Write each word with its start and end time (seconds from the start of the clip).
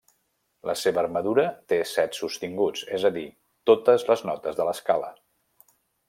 La 0.67 0.73
seva 0.83 0.99
armadura 1.01 1.43
té 1.73 1.77
set 1.89 2.17
sostinguts, 2.21 2.85
és 2.99 3.05
a 3.09 3.13
dir, 3.21 3.25
totes 3.71 4.07
les 4.13 4.25
notes 4.31 4.57
de 4.61 4.67
l'escala. 4.71 5.13